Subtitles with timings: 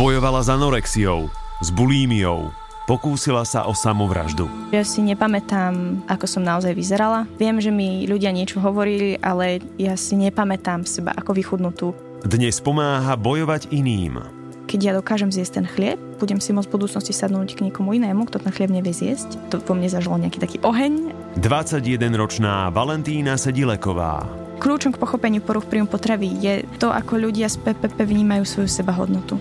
[0.00, 1.28] Bojovala s anorexiou,
[1.60, 2.56] s bulímiou,
[2.88, 4.48] pokúsila sa o samovraždu.
[4.72, 7.28] Ja si nepamätám, ako som naozaj vyzerala.
[7.36, 11.92] Viem, že mi ľudia niečo hovorili, ale ja si nepamätám seba ako vychudnutú.
[12.24, 14.24] Dnes pomáha bojovať iným.
[14.72, 18.24] Keď ja dokážem zjesť ten chlieb, budem si môcť v budúcnosti sadnúť k niekomu inému,
[18.24, 19.36] kto ten chlieb nevie zjesť.
[19.52, 21.12] To vo mne zažilo nejaký taký oheň.
[21.44, 24.24] 21-ročná Valentína Sedileková
[24.60, 29.40] Kľúčom k pochopeniu poruch príjmu potravy je to, ako ľudia z PPP vnímajú svoju sebahodnotu.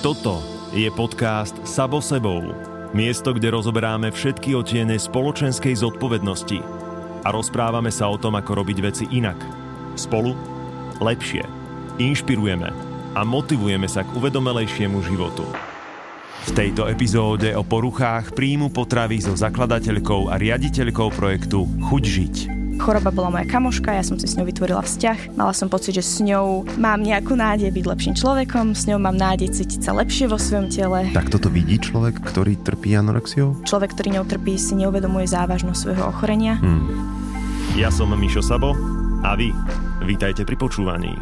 [0.00, 0.40] Toto
[0.72, 2.56] je podcast Sabo sebou.
[2.96, 6.56] Miesto, kde rozoberáme všetky otiene spoločenskej zodpovednosti
[7.20, 9.36] a rozprávame sa o tom, ako robiť veci inak.
[10.00, 10.32] Spolu
[11.04, 11.44] lepšie.
[12.00, 12.72] Inšpirujeme
[13.12, 15.44] a motivujeme sa k uvedomelejšiemu životu.
[16.48, 22.59] V tejto epizóde o poruchách príjmu potravy so zakladateľkou a riaditeľkou projektu Chuť žiť.
[22.80, 25.36] Choroba bola moja kamoška, ja som si s ňou vytvorila vzťah.
[25.36, 29.20] Mala som pocit, že s ňou mám nejakú nádej byť lepším človekom, s ňou mám
[29.20, 31.12] nádej cítiť sa lepšie vo svojom tele.
[31.12, 33.60] Tak toto vidí človek, ktorý trpí anorexiou?
[33.68, 36.56] Človek, ktorý ňou trpí, si neuvedomuje závažnosť svojho ochorenia.
[36.56, 36.88] Hmm.
[37.76, 38.72] Ja som Mišo Sabo
[39.28, 39.52] a vy
[40.08, 41.12] vítajte pri počúvaní.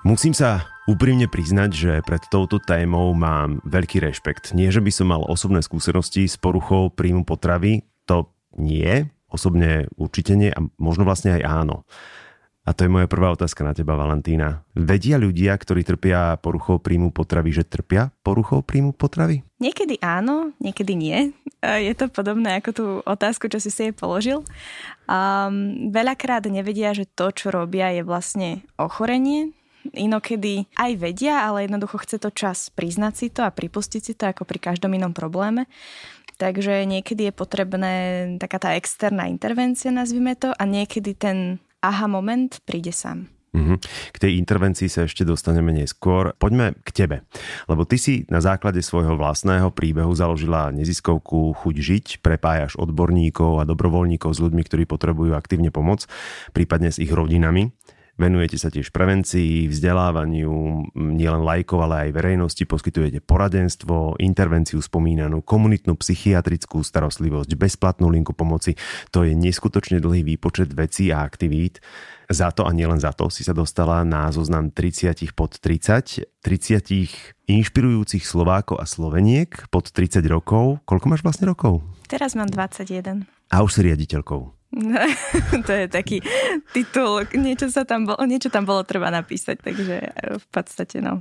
[0.00, 4.50] Musím sa úprimne priznať, že pred touto témou mám veľký rešpekt.
[4.58, 8.26] Nie, že by som mal osobné skúsenosti s poruchou príjmu potravy, to
[8.58, 11.86] nie, osobne určite nie a možno vlastne aj áno.
[12.66, 14.66] A to je moja prvá otázka na teba, Valentína.
[14.76, 19.46] Vedia ľudia, ktorí trpia poruchou príjmu potravy, že trpia poruchou príjmu potravy?
[19.62, 21.32] Niekedy áno, niekedy nie.
[21.64, 24.44] Je to podobné ako tú otázku, čo si si jej položil.
[25.08, 29.56] Um, veľakrát nevedia, že to, čo robia, je vlastne ochorenie,
[29.96, 34.28] inokedy aj vedia, ale jednoducho chce to čas priznať si to a pripustiť si to
[34.28, 35.66] ako pri každom inom probléme.
[36.40, 37.94] Takže niekedy je potrebné
[38.40, 43.28] taká tá externá intervencia, nazvime to, a niekedy ten aha moment príde sám.
[43.50, 43.78] Mm-hmm.
[44.14, 46.38] K tej intervencii sa ešte dostaneme neskôr.
[46.38, 47.16] Poďme k tebe,
[47.66, 53.66] lebo ty si na základe svojho vlastného príbehu založila neziskovku Chuť žiť, prepájaš odborníkov a
[53.66, 56.06] dobrovoľníkov s ľuďmi, ktorí potrebujú aktívne pomoc,
[56.54, 57.74] prípadne s ich rodinami.
[58.20, 60.52] Venujete sa tiež prevencii, vzdelávaniu,
[60.92, 68.76] nielen lajkov, ale aj verejnosti, poskytujete poradenstvo, intervenciu spomínanú, komunitnú psychiatrickú starostlivosť, bezplatnú linku pomoci.
[69.16, 71.80] To je neskutočne dlhý výpočet vecí a aktivít.
[72.28, 77.48] Za to a nielen za to si sa dostala na zoznam 30 pod 30, 30
[77.48, 80.84] inšpirujúcich Slovákov a Sloveniek pod 30 rokov.
[80.84, 81.80] Koľko máš vlastne rokov?
[82.04, 83.24] Teraz mám 21.
[83.48, 84.59] A už si riaditeľkou.
[85.66, 86.22] to je taký
[86.70, 89.96] titul, niečo, sa tam bolo, niečo tam bolo treba napísať, takže
[90.38, 91.18] v podstate no.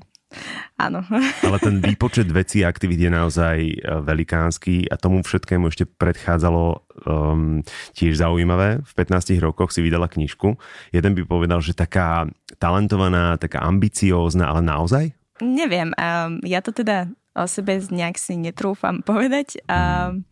[0.77, 1.01] Áno.
[1.47, 6.63] Ale ten výpočet vecí a aktivít je naozaj e, velikánsky a tomu všetkému ešte predchádzalo
[7.09, 7.65] um,
[7.97, 8.85] tiež zaujímavé.
[8.85, 10.53] V 15 rokoch si vydala knižku.
[10.93, 12.29] Jeden by povedal, že taká
[12.61, 15.17] talentovaná, taká ambiciózna, ale naozaj?
[15.41, 15.97] Neviem.
[15.97, 19.63] Um, ja to teda o sebe nejak si netrúfam povedať.
[19.65, 20.27] Um,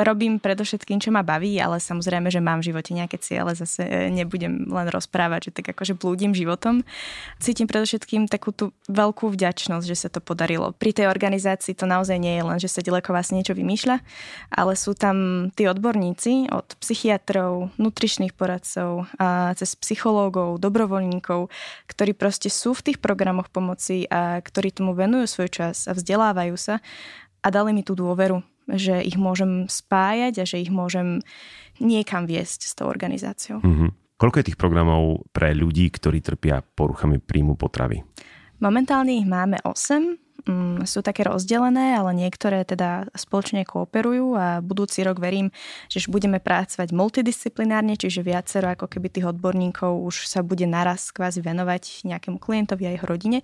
[0.00, 4.08] robím predovšetkým, čo ma baví, ale samozrejme, že mám v živote nejaké ciele, zase e,
[4.08, 6.82] nebudem len rozprávať, že tak akože blúdim životom.
[7.38, 10.72] Cítim predovšetkým takú tú veľkú vďačnosť, že sa to podarilo.
[10.76, 13.96] Pri tej organizácii to naozaj nie je len, že sa Dileková si niečo vymýšľa,
[14.54, 21.52] ale sú tam tí odborníci od psychiatrov, nutričných poradcov, a cez psychológov, dobrovoľníkov,
[21.86, 26.56] ktorí proste sú v tých programoch pomoci a ktorí tomu venujú svoj čas a vzdelávajú
[26.56, 26.78] sa
[27.40, 28.44] a dali mi tú dôveru,
[28.76, 31.24] že ich môžem spájať a že ich môžem
[31.80, 33.64] niekam viesť s tou organizáciou.
[33.64, 33.90] Mm-hmm.
[34.20, 38.04] Koľko je tých programov pre ľudí, ktorí trpia poruchami príjmu potravy?
[38.60, 45.04] Momentálne ich máme 8 mm, sú také rozdelené, ale niektoré teda spoločne kooperujú a budúci
[45.04, 45.52] rok verím,
[45.90, 51.40] že budeme pracovať multidisciplinárne, čiže viacero ako keby tých odborníkov už sa bude naraz kvázi
[51.40, 53.38] venovať nejakému klientovi a jeho rodine.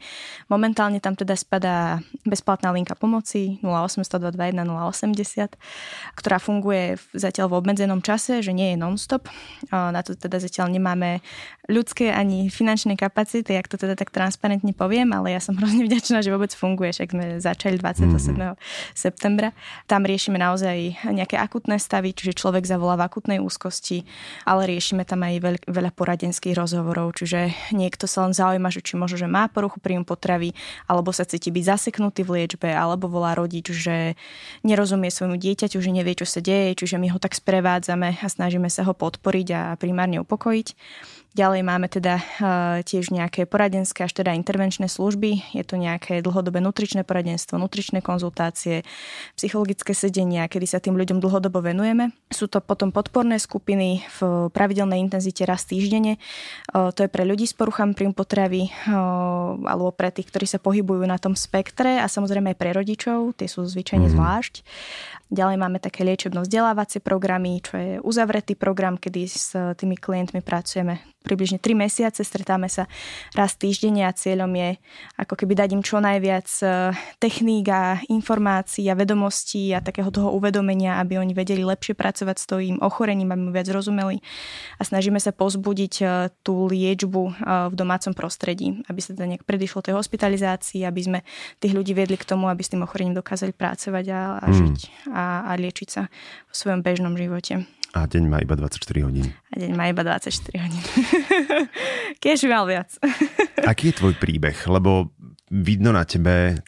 [0.51, 5.57] Momentálne tam teda spadá bezplatná linka pomoci 0800 080,
[6.19, 9.29] ktorá funguje zatiaľ v obmedzenom čase, že nie je non-stop.
[9.71, 11.25] Na to teda zatiaľ nemáme
[11.67, 16.23] ľudské ani finančné kapacity, jak to teda tak transparentne poviem, ale ja som hrozne vďačná,
[16.23, 18.37] že vôbec funguje funguje, však sme začali 27.
[18.37, 18.55] Mm-hmm.
[18.95, 19.51] septembra.
[19.91, 24.07] Tam riešime naozaj nejaké akutné stavy, čiže človek zavolá v akutnej úzkosti,
[24.47, 28.95] ale riešime tam aj veľ, veľa poradenských rozhovorov, čiže niekto sa len zaujíma, že či
[28.95, 30.55] možno, že má poruchu príjmu potravy,
[30.87, 34.15] alebo sa cíti byť zaseknutý v liečbe, alebo volá rodič, že
[34.63, 38.71] nerozumie svojmu dieťaťu, že nevie, čo sa deje, čiže my ho tak sprevádzame a snažíme
[38.71, 40.69] sa ho podporiť a primárne upokojiť.
[41.37, 45.53] Ďalej máme teda uh, tiež nejaké poradenské až teda intervenčné služby.
[45.53, 48.89] Je to nejaké dlhodobé nutričné poradenstvo, nutričné konzultácie,
[49.37, 52.17] psychologické sedenia, kedy sa tým ľuďom dlhodobo venujeme.
[52.33, 56.17] Sú to potom podporné skupiny v pravidelnej intenzite raz týždenne.
[56.73, 58.73] To je pre ľudí s poruchami príjmu potravy
[59.69, 63.45] alebo pre tých, ktorí sa pohybujú na tom spektre a samozrejme aj pre rodičov, tie
[63.45, 64.17] sú zvyčajne mm-hmm.
[64.17, 64.55] zvlášť.
[65.27, 71.59] Ďalej máme také liečebno-vzdelávacie programy, čo je uzavretý program, kedy s tými klientmi pracujeme približne
[71.59, 72.87] 3 mesiace, stretáme sa
[73.35, 74.79] raz týždenne a cieľom je
[75.19, 80.31] ako keby dať im čo najviac e, techník a informácií a vedomostí a takého toho
[80.31, 84.23] uvedomenia, aby oni vedeli lepšie pracovať s tým ochorením, aby mu viac rozumeli
[84.79, 86.05] a snažíme sa pozbudiť e,
[86.47, 87.33] tú liečbu e,
[87.73, 91.19] v domácom prostredí, aby sa teda nejak predišlo tej hospitalizácii, aby sme
[91.59, 94.55] tých ľudí viedli k tomu, aby s tým ochorením dokázali pracovať a, a hmm.
[94.55, 94.79] žiť
[95.11, 96.07] a, a liečiť sa
[96.47, 97.67] v svojom bežnom živote.
[97.97, 99.33] A deň má iba 24 hodín.
[99.49, 100.85] A deň má iba 24 hodín.
[102.23, 102.93] Keď mal viac.
[103.65, 104.53] Aký je tvoj príbeh?
[104.69, 105.17] Lebo
[105.49, 106.61] vidno na tebe,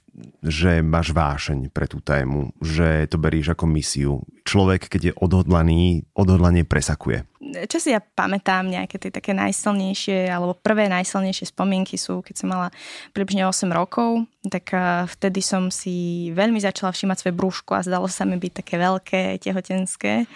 [0.42, 4.14] že máš vášeň pre tú tému, že to beríš ako misiu.
[4.42, 7.28] Človek, keď je odhodlaný, odhodlanie presakuje.
[7.48, 12.48] Čo si ja pamätám, nejaké tie také najsilnejšie, alebo prvé najsilnejšie spomienky sú, keď som
[12.52, 12.68] mala
[13.16, 14.72] približne 8 rokov, tak
[15.16, 19.20] vtedy som si veľmi začala všímať svoje brúško a zdalo sa mi byť také veľké,
[19.40, 20.28] tehotenské.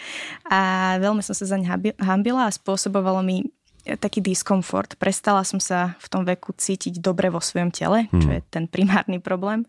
[0.49, 0.61] A
[1.01, 1.69] veľmi som sa zaň
[2.01, 3.45] hambila a spôsobovalo mi
[3.83, 4.95] taký diskomfort.
[4.97, 8.37] Prestala som sa v tom veku cítiť dobre vo svojom tele, čo hmm.
[8.39, 9.67] je ten primárny problém.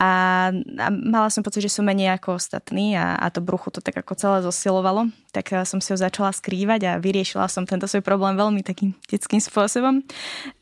[0.00, 3.84] A, a mala som pocit, že som menej ako ostatní a, a to brucho to
[3.84, 7.88] tak ako celé zosilovalo tak eh, som si ho začala skrývať a vyriešila som tento
[7.88, 10.04] svoj problém veľmi takým detským spôsobom,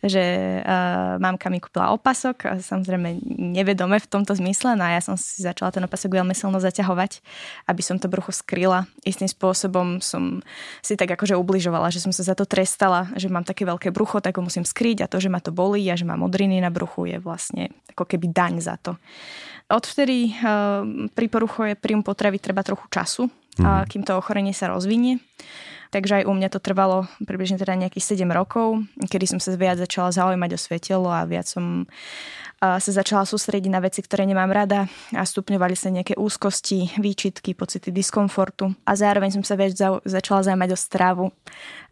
[0.00, 0.22] že
[0.62, 5.18] uh, mamka mi kúpila opasok, a samozrejme nevedome v tomto zmysle, no a ja som
[5.18, 7.20] si začala ten opasok veľmi silno zaťahovať,
[7.66, 8.86] aby som to brucho skryla.
[9.02, 10.40] Istým spôsobom som
[10.80, 14.22] si tak akože ubližovala, že som sa za to trestala, že mám také veľké brucho,
[14.22, 16.70] tak ho musím skryť a to, že ma to bolí a že mám modriny na
[16.70, 18.94] bruchu je vlastne ako keby daň za to.
[19.70, 20.82] Odvtedy uh,
[21.14, 23.86] pri poruche príjmu potravy treba trochu času, mm.
[23.86, 25.22] kým to ochorenie sa rozvinie.
[25.90, 29.82] Takže aj u mňa to trvalo približne teda nejakých 7 rokov, kedy som sa viac
[29.82, 31.90] začala zaujímať o svoje telo a viac som
[32.60, 34.84] sa začala sústrediť na veci, ktoré nemám rada
[35.16, 39.72] a stupňovali sa nejaké úzkosti, výčitky, pocity diskomfortu a zároveň som sa viac
[40.04, 41.26] začala zaujímať o stravu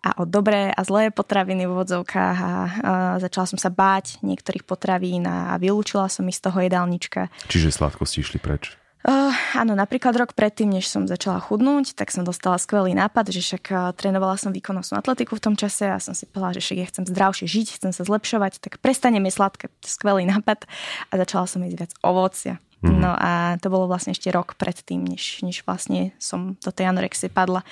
[0.04, 4.68] a o dobré a zlé potraviny v vodzovkách a, a začala som sa báť niektorých
[4.68, 7.32] potravín a, a vylúčila som ich z toho jedálnička.
[7.48, 8.76] Čiže sladkosti išli preč?
[9.08, 13.40] Uh, áno, napríklad rok predtým, než som začala chudnúť, tak som dostala skvelý nápad, že
[13.40, 16.76] však uh, trénovala som výkonnostnú atletiku v tom čase a som si povedala, že však
[16.76, 20.68] ja chcem zdravšie žiť, chcem sa zlepšovať, tak prestane mi sladké, skvelý nápad
[21.08, 22.60] a začala som jesť viac ovocia.
[22.84, 23.00] Mm-hmm.
[23.00, 27.32] No a to bolo vlastne ešte rok predtým, než, než vlastne som do tej anorexie
[27.32, 27.64] padla.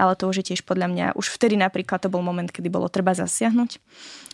[0.00, 2.88] Ale to už je tiež podľa mňa, už vtedy napríklad to bol moment, kedy bolo
[2.88, 3.76] treba zasiahnuť.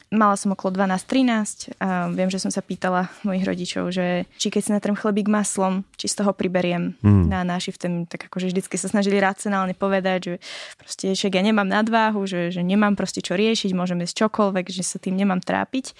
[0.08, 4.62] Mala som okolo 12-13 a viem, že som sa pýtala mojich rodičov, že či keď
[4.64, 7.28] si natrem chlebík maslom, či z toho priberiem mm.
[7.28, 10.34] na náši vtedy, tak akože vždycky sa snažili racionálne povedať, že
[10.80, 14.80] proste však ja nemám nadváhu, že, že nemám proste čo riešiť, môžem jesť čokoľvek, že
[14.80, 15.92] sa tým nemám trápiť.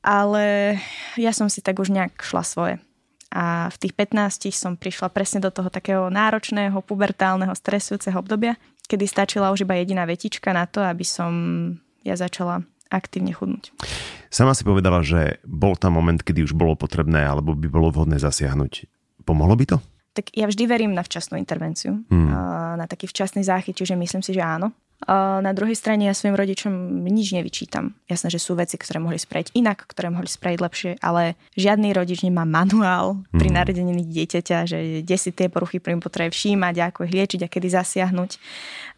[0.00, 0.78] Ale
[1.20, 2.74] ja som si tak už nejak šla svoje.
[3.32, 9.08] A v tých 15 som prišla presne do toho takého náročného, pubertálneho, stresujúceho obdobia, kedy
[9.08, 11.32] stačila už iba jediná vetička na to, aby som
[12.04, 12.60] ja začala
[12.92, 13.72] aktívne chudnúť.
[14.28, 18.20] Sama si povedala, že bol tam moment, kedy už bolo potrebné alebo by bolo vhodné
[18.20, 18.84] zasiahnuť.
[19.24, 19.76] Pomohlo by to?
[20.12, 22.30] Tak ja vždy verím na včasnú intervenciu, hmm.
[22.76, 24.76] na taký včasný záchyt, čiže myslím si, že áno.
[25.08, 26.70] Na druhej strane ja svojim rodičom
[27.10, 27.98] nič nevyčítam.
[28.06, 32.22] Jasné, že sú veci, ktoré mohli spraviť inak, ktoré mohli spraviť lepšie, ale žiadny rodič
[32.22, 33.54] nemá manuál pri mm.
[33.54, 37.68] narodení dieťaťa, že kde si tie poruchy príjmu potrebuje všímať, ako ich liečiť a kedy
[37.74, 38.30] zasiahnuť.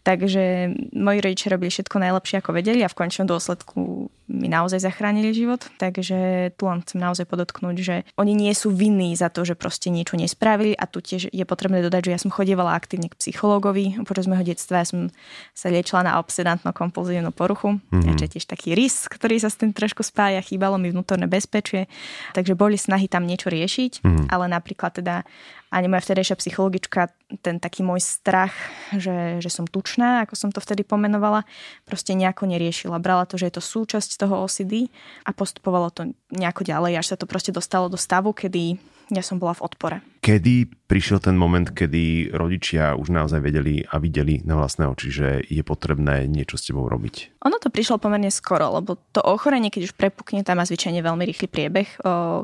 [0.04, 5.32] Takže moji rodičia robili všetko najlepšie, ako vedeli a v končnom dôsledku mi naozaj zachránili
[5.32, 5.64] život.
[5.80, 9.88] Takže tu len chcem naozaj podotknúť, že oni nie sú vinní za to, že proste
[9.88, 13.96] niečo nespravili a tu tiež je potrebné dodať, že ja som chodievala aktívne k psychológovi.
[14.04, 15.08] Počas môjho detstva ja som
[15.56, 18.16] sa liečila na obsedantno-kompulzívnu poruchu, mm-hmm.
[18.20, 21.88] čo je tiež taký rys, ktorý sa s tým trošku spája, chýbalo mi vnútorné bezpečie,
[22.36, 24.26] takže boli snahy tam niečo riešiť, mm-hmm.
[24.28, 25.24] ale napríklad teda
[25.74, 27.10] ani moja vtedejšia psychologička,
[27.42, 28.54] ten taký môj strach,
[28.94, 31.42] že, že som tučná, ako som to vtedy pomenovala,
[31.82, 33.02] proste nejako neriešila.
[33.02, 34.86] Brala to, že je to súčasť toho OCD
[35.26, 38.78] a postupovalo to nejako ďalej, až sa to proste dostalo do stavu, kedy
[39.12, 39.96] ja som bola v odpore.
[40.24, 45.28] Kedy prišiel ten moment, kedy rodičia už naozaj vedeli a videli na vlastné oči, že
[45.44, 47.36] je potrebné niečo s tebou robiť?
[47.44, 51.24] Ono to prišlo pomerne skoro, lebo to ochorenie, keď už prepukne, tam má zvyčajne veľmi
[51.28, 51.88] rýchly priebeh.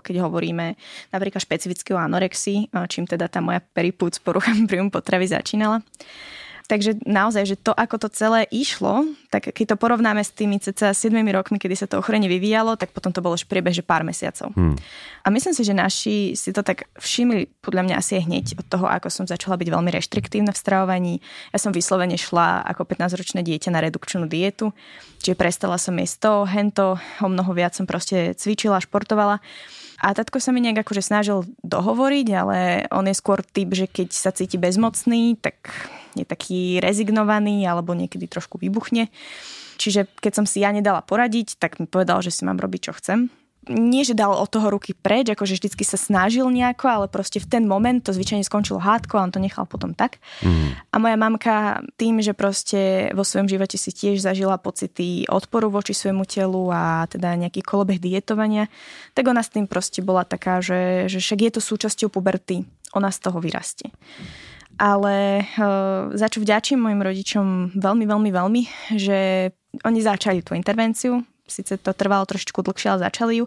[0.04, 0.76] Keď hovoríme
[1.08, 5.80] napríklad špecificky o anorexii, čím teda tá moja peripúc porucha príjmu potravy začínala.
[6.70, 10.94] Takže naozaj, že to, ako to celé išlo, tak keď to porovnáme s tými cca
[10.94, 14.06] 7 rokmi, kedy sa to ochorenie vyvíjalo, tak potom to bolo už priebeh, že pár
[14.06, 14.54] mesiacov.
[14.54, 14.78] Hmm.
[15.26, 18.86] A myslím si, že naši si to tak všimli, podľa mňa asi hneď od toho,
[18.86, 21.14] ako som začala byť veľmi reštriktívna v stravovaní.
[21.50, 24.70] Ja som vyslovene šla ako 15-ročné dieťa na redukčnú dietu,
[25.18, 26.86] čiže prestala som jesť to, hento,
[27.18, 29.42] o mnoho viac som proste cvičila, športovala.
[30.00, 34.08] A tatko sa mi nejak akože snažil dohovoriť, ale on je skôr typ, že keď
[34.14, 35.66] sa cíti bezmocný, tak
[36.16, 39.08] je taký rezignovaný alebo niekedy trošku vybuchne.
[39.80, 42.92] Čiže keď som si ja nedala poradiť, tak mi povedal, že si mám robiť, čo
[42.96, 43.32] chcem
[43.68, 47.46] nie, že dal od toho ruky preč, akože vždycky sa snažil nejako, ale proste v
[47.46, 50.16] ten moment to zvyčajne skončilo hádko a on to nechal potom tak.
[50.40, 50.80] Mm.
[50.88, 55.92] A moja mamka tým, že proste vo svojom živote si tiež zažila pocity odporu voči
[55.92, 58.72] svojmu telu a teda nejaký kolobeh dietovania,
[59.12, 62.64] tak ona s tým proste bola taká, že, že však je to súčasťou puberty,
[62.96, 63.92] ona z toho vyrastie.
[64.80, 68.62] Ale uh, za čo vďačím mojim rodičom veľmi, veľmi, veľmi,
[68.96, 69.52] že
[69.84, 71.20] oni začali tú intervenciu,
[71.50, 73.44] Sice to trvalo trošičku dlhšie, ale začali ju.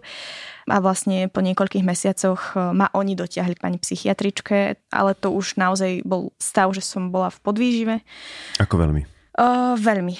[0.68, 5.56] A vlastne po niekoľkých mesiacoch e, ma oni dotiahli k pani psychiatričke, ale to už
[5.56, 7.94] naozaj bol stav, že som bola v podvýžive.
[8.60, 9.02] Ako veľmi?
[9.34, 10.14] Uh, veľmi.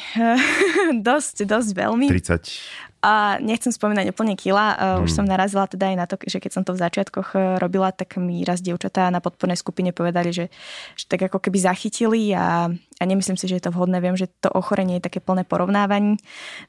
[1.07, 2.11] dosť, dosť veľmi.
[2.11, 2.94] 30.
[3.05, 5.17] A nechcem spomínať úplne kila, už mm.
[5.21, 8.17] som narazila teda aj na to, že keď som to v začiatkoch uh, robila, tak
[8.17, 10.49] mi raz dievčatá na podpornej skupine povedali, že,
[10.97, 14.01] že tak ako keby zachytili a, a nemyslím si, že je to vhodné.
[14.01, 16.17] Viem, že to ochorenie je také plné porovnávaní,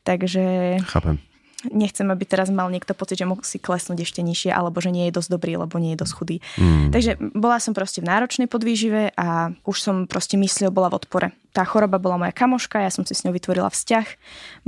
[0.04, 0.75] takže...
[0.84, 1.24] Chápem
[1.71, 5.15] nechcem, aby teraz mal niekto pocit, že musí klesnúť ešte nižšie, alebo že nie je
[5.15, 6.38] dosť dobrý, lebo nie je dosť chudý.
[6.59, 6.91] Mm.
[6.91, 11.27] Takže bola som proste v náročnej podvýžive a už som proste myslel, bola v odpore.
[11.55, 14.07] Tá choroba bola moja kamoška, ja som si s ňou vytvorila vzťah.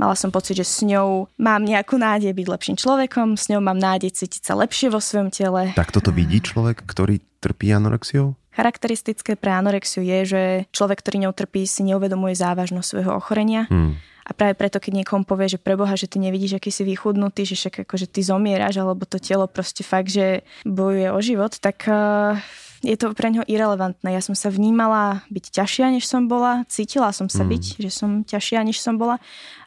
[0.00, 3.76] Mala som pocit, že s ňou mám nejakú nádej byť lepším človekom, s ňou mám
[3.76, 5.76] nádej cítiť sa lepšie vo svojom tele.
[5.76, 8.32] Tak toto vidí človek, ktorý trpí anorexiou?
[8.56, 10.42] Charakteristické pre anorexiu je, že
[10.74, 13.68] človek, ktorý ňou trpí, si neuvedomuje závažnosť svojho ochorenia.
[13.70, 17.48] Hmm a práve preto, keď niekomu povie, že preboha, že ty nevidíš, aký si vychudnutý,
[17.48, 21.88] že však akože ty zomieraš, alebo to telo proste fakt, že bojuje o život, tak
[21.88, 22.36] uh,
[22.84, 24.12] je to pre ňo irrelevantné.
[24.12, 27.50] Ja som sa vnímala byť ťažšia, než som bola, cítila som sa mm.
[27.56, 29.16] byť, že som ťažšia, než som bola.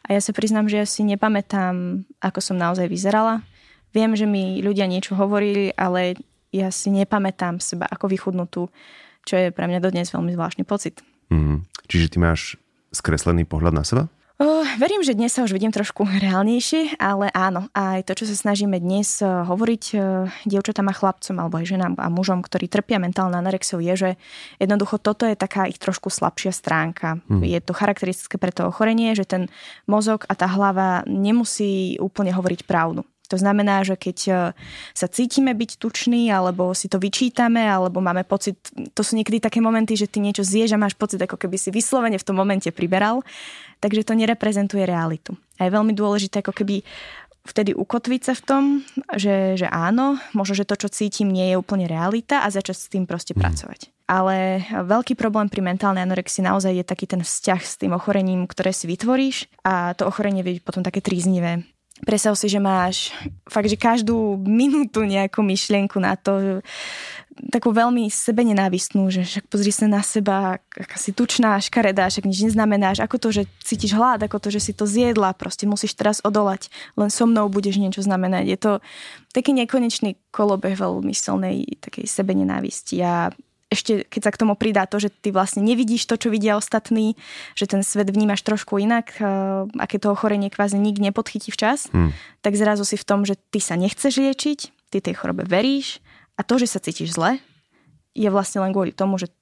[0.06, 3.42] A ja sa priznám, že ja si nepamätám, ako som naozaj vyzerala.
[3.90, 6.14] Viem, že mi ľudia niečo hovorili, ale
[6.54, 8.70] ja si nepamätám seba ako vychudnutú,
[9.26, 11.02] čo je pre mňa dodnes veľmi zvláštny pocit.
[11.34, 11.66] Mm.
[11.90, 12.56] Čiže ty máš
[12.94, 14.06] skreslený pohľad na seba?
[14.42, 18.34] Uh, verím, že dnes sa už vidím trošku reálnejšie, ale áno, aj to, čo sa
[18.34, 22.98] snažíme dnes uh, hovoriť uh, dievčatám a chlapcom, alebo aj ženám a mužom, ktorí trpia
[22.98, 24.10] mentálne anorexiou, je, že
[24.58, 27.22] jednoducho toto je taká ich trošku slabšia stránka.
[27.30, 27.46] Hmm.
[27.46, 29.46] Je to charakteristické pre to ochorenie, že ten
[29.86, 33.06] mozog a tá hlava nemusí úplne hovoriť pravdu.
[33.32, 34.32] To znamená, že keď e,
[34.92, 38.60] sa cítime byť tučný, alebo si to vyčítame, alebo máme pocit,
[38.92, 41.72] to sú niekedy také momenty, že ty niečo zješ a máš pocit, ako keby si
[41.72, 43.24] vyslovene v tom momente priberal,
[43.82, 45.34] takže to nereprezentuje realitu.
[45.58, 46.86] A je veľmi dôležité ako keby
[47.42, 48.62] vtedy ukotviť sa v tom,
[49.18, 52.86] že, že áno, možno, že to, čo cítim, nie je úplne realita a začať s
[52.86, 53.40] tým proste mm.
[53.42, 53.80] pracovať.
[54.06, 58.70] Ale veľký problém pri mentálnej anorexii naozaj je taký ten vzťah s tým ochorením, ktoré
[58.70, 61.66] si vytvoríš a to ochorenie byť potom také tríznivé
[62.02, 63.14] predstav si, že máš
[63.46, 66.60] fakt, že každú minútu nejakú myšlienku na to,
[67.50, 72.28] takú veľmi sebe nenávistnú, že však pozri sa na seba, aká si tučná, škaredá, však
[72.28, 75.98] nič neznamenáš, ako to, že cítiš hlad, ako to, že si to zjedla, proste musíš
[75.98, 78.44] teraz odolať, len so mnou budeš niečo znamenať.
[78.46, 78.72] Je to
[79.34, 83.02] taký nekonečný kolobeh veľmi silnej takej sebe nenávisti.
[83.02, 83.34] Ja
[83.72, 87.16] ešte keď sa k tomu pridá to, že ty vlastne nevidíš to, čo vidia ostatní,
[87.56, 89.24] že ten svet vnímaš trošku inak, eh,
[89.80, 92.12] aké to ochorenie kvázi nik nepodchytí včas, hmm.
[92.44, 96.04] tak zrazu si v tom, že ty sa nechceš liečiť, ty tej chorobe veríš
[96.36, 97.38] a to, že sa cítiš zle,
[98.12, 99.32] je vlastne len kvôli tomu, že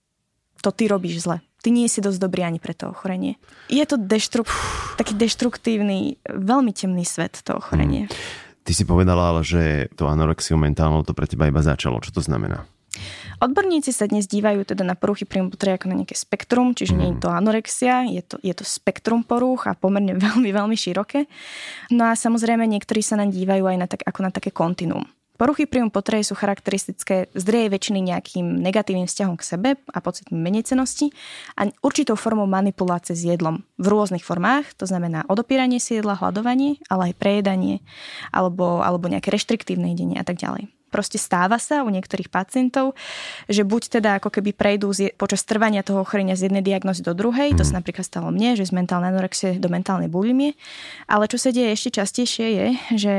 [0.60, 1.40] to ty robíš zle.
[1.60, 3.36] Ty nie si dosť dobrý ani pre to ochorenie.
[3.68, 4.48] Je to deštru-
[4.96, 8.08] taký deštruktívny, veľmi temný svet, to ochorenie.
[8.08, 8.16] Hmm.
[8.64, 12.00] Ty si povedala ale, že to anorexiu mentálnou to pre teba iba začalo.
[12.00, 12.64] Čo to znamená?
[13.40, 17.08] Odborníci sa dnes dívajú teda na poruchy príjmu potravy ako na nejaké spektrum, čiže nie
[17.12, 17.22] je mhm.
[17.24, 21.24] to anorexia, je to, je to spektrum poruch a pomerne veľmi, veľmi široké.
[21.92, 25.08] No a samozrejme niektorí sa nám dívajú aj na tak, ako na také kontinuum.
[25.40, 30.36] Poruchy príjmu potravy sú charakteristické z drejej väčšiny nejakým negatívnym vzťahom k sebe a pocitom
[30.36, 31.16] menecenosti
[31.56, 36.84] a určitou formou manipulácie s jedlom v rôznych formách, to znamená odopíranie si jedla, hľadovanie,
[36.92, 37.80] ale aj prejedanie
[38.36, 40.68] alebo, alebo nejaké reštriktívne jedenie a tak ďalej.
[40.90, 42.98] Proste stáva sa u niektorých pacientov,
[43.46, 47.14] že buď teda ako keby prejdú z, počas trvania toho ochorenia z jednej diagnozy do
[47.14, 47.78] druhej, to sa mhm.
[47.82, 50.58] napríklad stalo mne, že z mentálnej anorexie do mentálnej bulimie,
[51.06, 52.66] ale čo sa deje ešte častejšie je,
[52.98, 53.14] že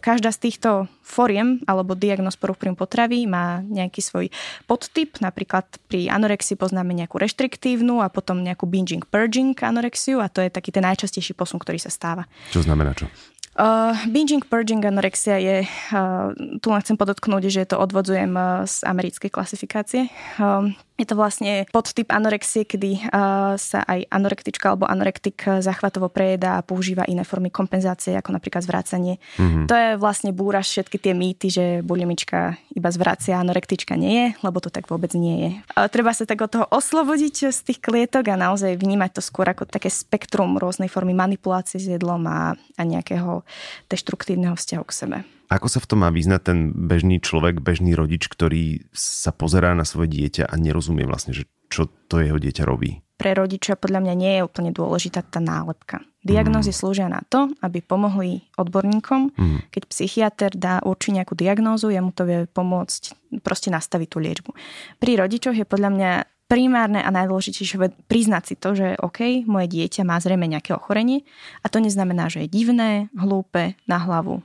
[0.00, 4.26] každá z týchto foriem alebo diagnóz poruch príjmu potravy má nejaký svoj
[4.64, 10.40] podtyp, napríklad pri anorexii poznáme nejakú reštriktívnu a potom nejakú binging purging anorexiu a to
[10.40, 12.24] je taký ten najčastejší posun, ktorý sa stáva.
[12.50, 13.06] Čo znamená čo?
[13.54, 15.56] Uh, binging, purging, anorexia je,
[15.94, 20.10] uh, tu len chcem podotknúť, že to odvodzujem uh, z americkej klasifikácie.
[20.42, 26.62] Um, je to vlastne podtyp anorexie, kedy uh, sa aj anorektička alebo anorektik zachvatovo prejedá
[26.62, 29.18] a používa iné formy kompenzácie, ako napríklad zvracanie.
[29.34, 29.66] Mm-hmm.
[29.66, 34.62] To je vlastne búra všetky tie mýty, že bulimička iba zvracia, anorektička nie je, lebo
[34.62, 35.50] to tak vôbec nie je.
[35.74, 39.50] Uh, treba sa tak od toho oslobodiť z tých klietok a naozaj vnímať to skôr
[39.50, 43.42] ako také spektrum rôznej formy manipulácie s jedlom a, a nejakého
[43.90, 45.18] deštruktívneho vzťahu k sebe.
[45.52, 49.84] Ako sa v tom má vyznať ten bežný človek, bežný rodič, ktorý sa pozerá na
[49.84, 53.04] svoje dieťa a nerozumie vlastne, že čo to jeho dieťa robí?
[53.14, 56.02] Pre rodiča podľa mňa nie je úplne dôležitá tá nálepka.
[56.26, 56.78] Diagnózy mm.
[56.78, 59.30] slúžia na to, aby pomohli odborníkom.
[59.36, 59.58] Mm.
[59.70, 63.02] Keď psychiatr dá určiť nejakú diagnózu, jemu to vie pomôcť
[63.44, 64.50] proste nastaviť tú liečbu.
[64.98, 66.10] Pri rodičoch je podľa mňa
[66.50, 71.24] primárne a najdôležitejšie priznať si to, že OK, moje dieťa má zrejme nejaké ochorenie
[71.64, 74.44] a to neznamená, že je divné, hlúpe, na hlavu,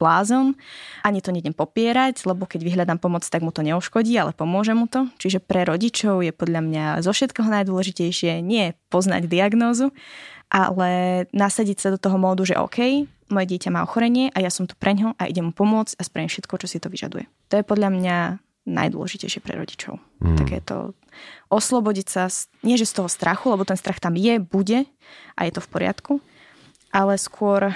[0.00, 0.56] blázon.
[1.04, 4.88] Ani to nejdem popierať, lebo keď vyhľadám pomoc, tak mu to neuškodí, ale pomôže mu
[4.88, 5.12] to.
[5.20, 9.92] Čiže pre rodičov je podľa mňa zo všetkého najdôležitejšie nie poznať diagnózu,
[10.48, 14.66] ale nasadiť sa do toho módu, že OK, moje dieťa má ochorenie a ja som
[14.66, 17.30] tu pre ňo a idem mu pomôcť a spravím všetko, čo si to vyžaduje.
[17.52, 18.16] To je podľa mňa
[18.66, 20.02] najdôležitejšie pre rodičov.
[20.20, 20.36] Mm.
[20.36, 20.92] Takéto
[21.48, 22.28] oslobodiť sa,
[22.66, 24.84] nie že z toho strachu, lebo ten strach tam je, bude
[25.34, 26.12] a je to v poriadku,
[26.92, 27.72] ale skôr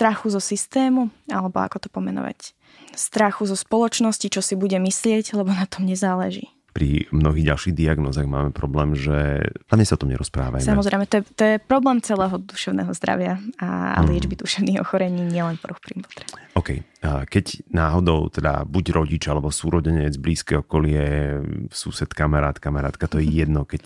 [0.00, 2.56] strachu zo systému, alebo ako to pomenovať,
[2.96, 8.30] strachu zo spoločnosti, čo si bude myslieť, lebo na tom nezáleží pri mnohých ďalších diagnózach
[8.30, 10.62] máme problém, že hlavne sa o tom nerozprávajme.
[10.62, 14.06] Samozrejme, to je, to je problém celého duševného zdravia a mm.
[14.06, 16.06] liečby duševných ochorení, nielen poruch príjmu
[16.54, 16.78] OK.
[17.00, 21.40] Keď náhodou teda buď rodič alebo súrodenec, blízke okolie,
[21.72, 23.36] sused, kamarát, kamarátka, to je mhm.
[23.40, 23.84] jedno, keď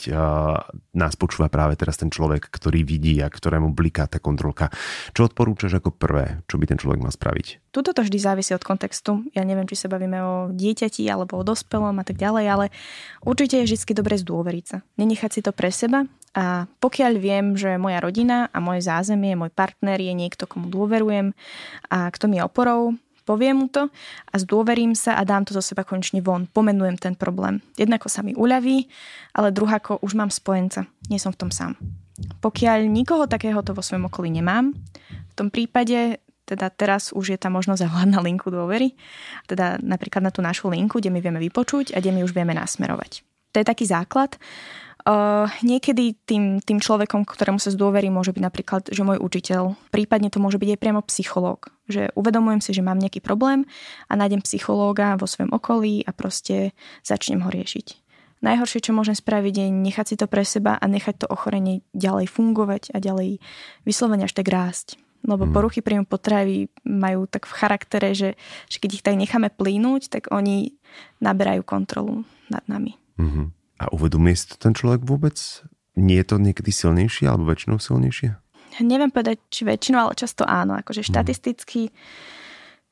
[0.98, 4.74] nás počúva práve teraz ten človek, ktorý vidí a ktorému bliká tá kontrolka.
[5.14, 7.70] Čo odporúčaš ako prvé, čo by ten človek mal spraviť?
[7.70, 9.22] Tuto to vždy závisí od kontextu.
[9.30, 12.66] Ja neviem, či sa bavíme o dieťati alebo o dospelom a tak ďalej, ale
[13.22, 14.82] určite je vždy dobre zdôveriť sa.
[14.98, 19.54] Nenechať si to pre seba a pokiaľ viem, že moja rodina a moje zázemie, môj
[19.54, 21.30] partner je niekto, komu dôverujem
[21.94, 23.88] a kto mi je oporou, poviem mu to
[24.30, 26.46] a zdôverím sa a dám to zo seba konečne von.
[26.48, 27.64] Pomenujem ten problém.
[27.74, 28.86] Jednako sa mi uľaví,
[29.34, 30.84] ale druhako už mám spojenca.
[31.08, 31.74] Nie som v tom sám.
[32.38, 34.70] Pokiaľ nikoho takéhoto vo svojom okolí nemám,
[35.10, 38.92] v tom prípade teda teraz už je tá možnosť zavolať na linku dôvery,
[39.48, 42.52] teda napríklad na tú našu linku, kde my vieme vypočuť a kde my už vieme
[42.52, 43.24] nasmerovať.
[43.56, 44.36] To je taký základ.
[45.04, 50.32] Uh, niekedy tým, tým človekom, ktorému sa zdôverí, môže byť napríklad, že môj učiteľ, prípadne
[50.32, 51.68] to môže byť aj priamo psychológ.
[51.92, 53.68] Že uvedomujem si, že mám nejaký problém
[54.08, 56.72] a nájdem psychológa vo svojom okolí a proste
[57.04, 58.00] začnem ho riešiť.
[58.40, 62.28] Najhoršie, čo môžem spraviť, je nechať si to pre seba a nechať to ochorenie ďalej
[62.32, 63.44] fungovať a ďalej
[63.84, 64.96] vyslovene až tak rásť.
[65.24, 65.52] Lebo mm.
[65.52, 68.36] poruchy príjmu potravy majú tak v charaktere, že,
[68.68, 70.76] že keď ich tak necháme plínuť, tak oni
[71.24, 72.96] naberajú kontrolu nad nami.
[73.16, 73.63] Mm-hmm.
[73.78, 75.36] A uvedomuje si to ten človek vôbec?
[75.94, 78.38] Nie je to niekedy silnejšie alebo väčšinou silnejšie?
[78.82, 80.74] Neviem povedať, či väčšinou, ale často áno.
[80.74, 81.08] Akože mhm.
[81.14, 81.80] štatisticky,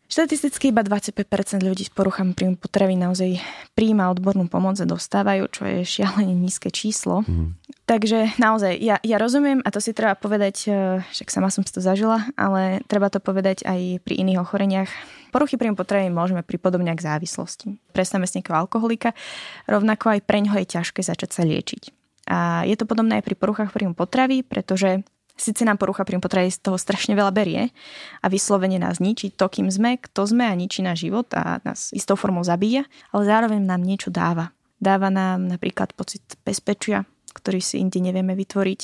[0.06, 1.26] štatisticky iba 25%
[1.66, 3.42] ľudí s poruchami príjmu potravy naozaj
[3.74, 7.26] príjma odbornú pomoc a dostávajú, čo je šialene nízke číslo.
[7.26, 7.58] Mm.
[7.82, 11.74] Takže naozaj, ja, ja rozumiem a to si treba povedať, e, však sama som si
[11.74, 14.90] to zažila, ale treba to povedať aj pri iných ochoreniach
[15.32, 17.66] Poruchy príjmu potravy môžeme pripodobňať k závislosti.
[17.72, 19.16] Si nejakého alkoholika,
[19.64, 21.82] rovnako aj pre ňoho je ťažké začať sa liečiť.
[22.28, 26.52] A je to podobné aj pri poruchách príjmu potravy, pretože Sice nám porucha príjmu potravy
[26.52, 27.72] z toho strašne veľa berie
[28.20, 31.88] a vyslovene nás ničí to, kým sme, kto sme a ničí náš život a nás
[31.96, 32.84] istou formou zabíja,
[33.16, 34.52] ale zároveň nám niečo dáva.
[34.76, 38.80] Dáva nám napríklad pocit bezpečia, ktorý si inde nevieme vytvoriť,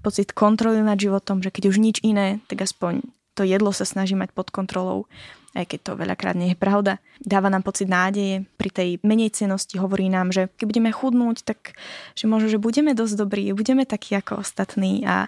[0.00, 3.04] pocit kontroly nad životom, že keď už nič iné, tak aspoň
[3.38, 5.06] to jedlo sa snaží mať pod kontrolou
[5.54, 7.02] aj keď to veľakrát nie je pravda.
[7.18, 11.74] Dáva nám pocit nádeje pri tej menej cenosti, hovorí nám, že keď budeme chudnúť, tak
[12.14, 15.26] že možno, že budeme dosť dobrí, budeme takí ako ostatní a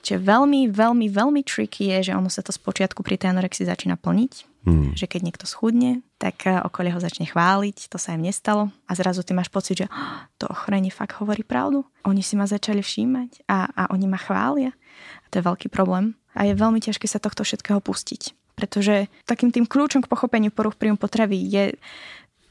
[0.00, 4.00] čo veľmi, veľmi, veľmi tricky je, že ono sa to spočiatku pri tej anorexii začína
[4.00, 4.32] plniť.
[4.64, 4.92] Hmm.
[4.96, 8.92] Že keď niekto schudne, tak eh, okolie ho začne chváliť, to sa im nestalo a
[8.92, 11.88] zrazu ty máš pocit, že oh, to ochorenie fakt hovorí pravdu.
[12.04, 14.76] Oni si ma začali všímať a, a oni ma chvália.
[15.24, 16.12] A to je veľký problém.
[16.36, 20.76] A je veľmi ťažké sa tohto všetkého pustiť pretože takým tým kľúčom k pochopeniu poruch
[20.76, 21.80] príjmu potravy je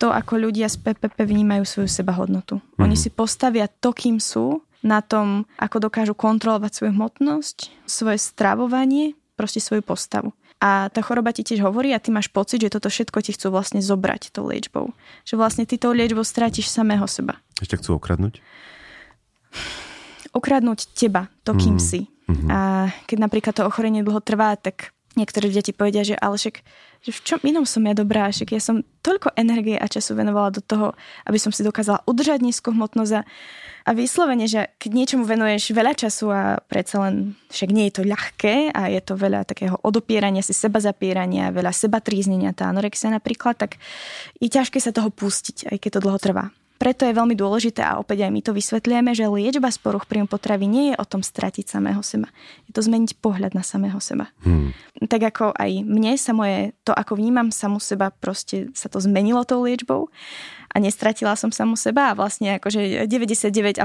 [0.01, 2.57] to, ako ľudia z PPP vnímajú svoju sebahodnotu.
[2.57, 2.81] Mm-hmm.
[2.81, 9.15] Oni si postavia to, kým sú, na tom, ako dokážu kontrolovať svoju hmotnosť, svoje stravovanie,
[9.35, 10.31] proste svoju postavu.
[10.59, 13.47] A tá choroba ti tiež hovorí a ty máš pocit, že toto všetko ti chcú
[13.47, 14.91] vlastne zobrať tou liečbou.
[15.23, 17.39] Že vlastne ty tou liečbou strátiš samého seba.
[17.63, 18.43] Ešte chcú okradnúť?
[20.35, 21.83] Okradnúť teba, to kým mm.
[21.83, 22.11] si.
[22.27, 22.49] Mm-hmm.
[22.51, 26.61] A keď napríklad to ochorenie dlho trvá, tak niektoré deti povedia, že ale však
[26.99, 30.51] že v čom inom som ja dobrá, však ja som toľko energie a času venovala
[30.51, 30.91] do toho,
[31.23, 33.21] aby som si dokázala udržať nízku hmotnosť a,
[33.87, 38.03] a vyslovene, že keď niečomu venuješ veľa času a predsa len však nie je to
[38.03, 43.07] ľahké a je to veľa takého odopierania si, seba zapierania, veľa seba tríznenia, tá anorexia
[43.15, 43.79] napríklad, tak
[44.43, 46.51] je ťažké sa toho pustiť, aj keď to dlho trvá.
[46.79, 50.31] Preto je veľmi dôležité a opäť aj my to vysvetľujeme, že liečba z poruch príjmu
[50.31, 52.31] potravy nie je o tom stratiť samého seba.
[52.65, 54.31] Je to zmeniť pohľad na samého seba.
[54.47, 54.71] Hmm.
[54.95, 59.43] Tak ako aj mne sa moje, to ako vnímam samu seba, proste sa to zmenilo
[59.43, 60.07] tou liečbou
[60.71, 63.83] a nestratila som samu seba a vlastne akože 99,5%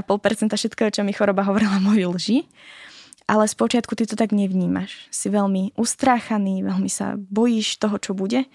[0.55, 2.39] všetkého, čo mi choroba hovorila, moji lži
[3.25, 5.09] ale spočiatku ty to tak nevnímaš.
[5.09, 8.45] Si veľmi ustráchaný, veľmi sa bojíš toho, čo bude.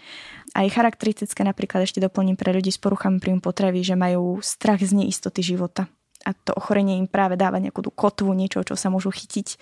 [0.54, 4.82] A je charakteristické napríklad ešte doplním pre ľudí s poruchami príjmu potravy, že majú strach
[4.82, 5.86] z neistoty života.
[6.26, 9.56] A to ochorenie im práve dáva nejakú tú kotvu, niečo, čo sa môžu chytiť.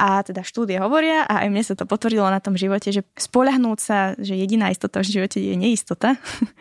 [0.00, 3.78] A teda štúdie hovoria, a aj mne sa to potvrdilo na tom živote, že spoľahnúť
[3.80, 6.16] sa, že jediná istota v živote je neistota,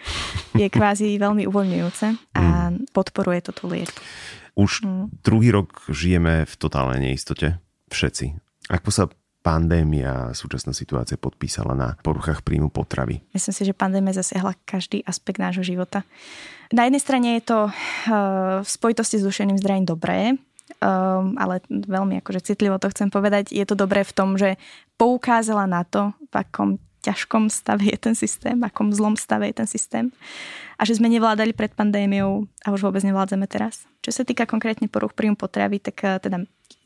[0.59, 2.43] je kvázi veľmi uvoľňujúce a
[2.75, 2.91] mm.
[2.91, 3.99] podporuje to tú liečbu.
[4.59, 5.23] Už mm.
[5.23, 7.63] druhý rok žijeme v totálnej neistote.
[7.89, 8.35] Všetci.
[8.69, 9.07] Ako sa
[9.39, 13.23] pandémia, súčasná situácia podpísala na poruchách príjmu potravy?
[13.32, 16.04] Myslím si, že pandémia zasiahla každý aspekt nášho života.
[16.69, 20.38] Na jednej strane je to uh, v spojitosti s dušeným zdravím dobré,
[20.84, 23.49] um, ale veľmi akože citlivo to chcem povedať.
[23.49, 24.60] Je to dobré v tom, že
[24.99, 29.69] poukázala na to, v akom ťažkom stave je ten systém, akom zlom stave je ten
[29.71, 30.12] systém
[30.80, 33.88] a že sme nevládali pred pandémiou a už vôbec nevládzame teraz.
[34.04, 36.43] Čo sa týka konkrétne poruch príjmu potravy, tak eh, teda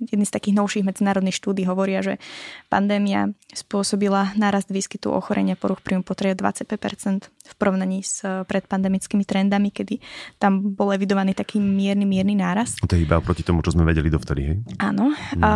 [0.09, 2.19] jedný z takých novších medzinárodných štúdí hovoria, že
[2.67, 9.69] pandémia spôsobila nárast výskytu ochorenia poruch príjmu potravy 25% v porovnaní s eh, predpandemickými trendami,
[9.69, 9.99] kedy
[10.39, 12.79] tam bol evidovaný taký mierny, mierny nárast.
[12.83, 14.57] To je iba proti tomu, čo sme vedeli dovtedy, hej?
[14.79, 15.11] Áno.
[15.11, 15.43] Hmm.
[15.43, 15.51] A,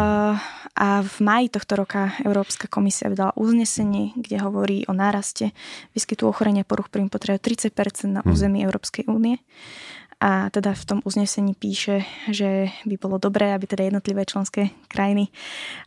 [1.02, 5.50] v maji tohto roka Európska komisia vydala uznesenie, kde hovorí o náraste
[5.98, 7.74] výskytu ochorenia poruch príjmu potravy 30%
[8.14, 8.30] na hmm.
[8.30, 9.42] území Európskej únie.
[10.18, 12.02] A teda v tom uznesení píše,
[12.34, 15.30] že by bolo dobré, aby teda jednotlivé členské krajiny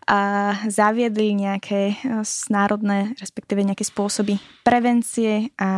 [0.07, 5.71] a zaviedli nejaké e, národné, respektíve nejaké spôsoby prevencie a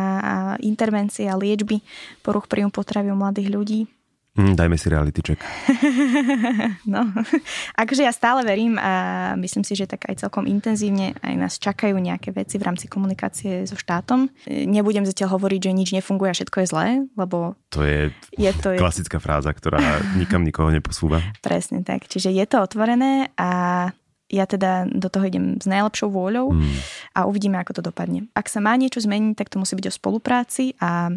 [0.61, 1.81] intervencie a liečby
[2.21, 3.81] poruch príjmu potravy u mladých ľudí
[4.33, 5.37] Mm, dajme si reality check.
[6.93, 7.05] no,
[7.85, 8.91] akože ja stále verím a
[9.37, 13.69] myslím si, že tak aj celkom intenzívne aj nás čakajú nejaké veci v rámci komunikácie
[13.69, 14.33] so štátom.
[14.49, 17.53] Nebudem zatiaľ hovoriť, že nič nefunguje a všetko je zlé, lebo...
[17.77, 19.23] To je, je to klasická je...
[19.23, 19.77] fráza, ktorá
[20.17, 21.21] nikam nikoho neposúva.
[21.45, 22.09] Presne tak.
[22.09, 23.93] Čiže je to otvorené a
[24.33, 26.77] ja teda do toho idem s najlepšou vôľou hmm.
[27.13, 28.25] a uvidíme, ako to dopadne.
[28.33, 31.13] Ak sa má niečo zmeniť, tak to musí byť o spolupráci a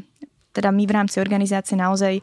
[0.53, 2.21] teda my v rámci organizácie naozaj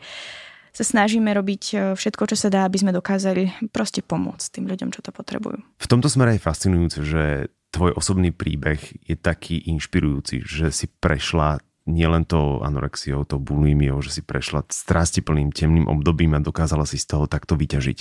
[0.73, 4.89] sa snažíme robiť e, všetko, čo sa dá, aby sme dokázali proste pomôcť tým ľuďom,
[4.89, 5.62] čo to potrebujú.
[5.62, 7.23] V tomto smere je fascinujúce, že
[7.69, 14.19] tvoj osobný príbeh je taký inšpirujúci, že si prešla nielen to anorexiou, to bulimiou, že
[14.19, 17.99] si prešla strastiplným temným obdobím a dokázala si z toho takto vyťažiť.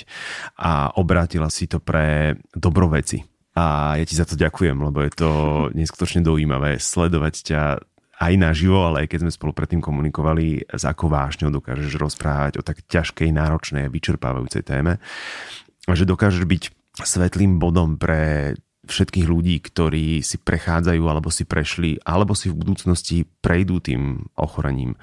[0.63, 3.27] A obrátila si to pre dobroveci.
[3.53, 5.31] A ja ti za to ďakujem, lebo je to
[5.79, 7.63] neskutočne dojímavé sledovať ťa
[8.23, 12.63] aj naživo, ale aj keď sme spolu predtým komunikovali, s akou vášňou dokážeš rozprávať o
[12.63, 15.03] tak ťažkej, náročnej a vyčerpávajúcej téme.
[15.91, 16.63] Že dokážeš byť
[17.03, 18.55] svetlým bodom pre
[18.87, 24.95] všetkých ľudí, ktorí si prechádzajú alebo si prešli, alebo si v budúcnosti prejdú tým ochorením.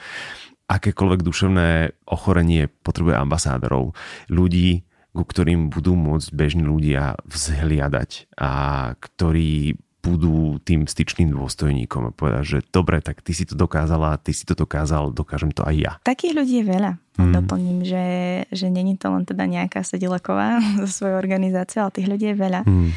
[0.69, 1.67] Akékoľvek duševné
[2.05, 3.97] ochorenie potrebuje ambasádorov,
[4.29, 8.51] ľudí, ku ktorým budú môcť bežní ľudia vzhliadať a
[8.95, 14.31] ktorí budú tým styčným dôstojníkom a povedať, že dobre, tak ty si to dokázala, ty
[14.31, 15.91] si to dokázal, dokážem to aj ja.
[16.07, 16.91] Takých ľudí je veľa.
[17.19, 17.33] Mm.
[17.35, 18.05] Doplním, že,
[18.47, 22.62] že není to len teda nejaká sedileková zo svojej organizácie, ale tých ľudí je veľa.
[22.63, 22.91] Mm.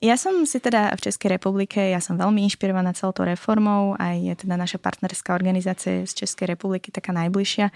[0.00, 4.16] Ja som si teda v Českej republike, ja som veľmi inšpirovaná celou tou reformou, aj
[4.16, 7.68] je teda naša partnerská organizácia z Českej republiky taká najbližšia.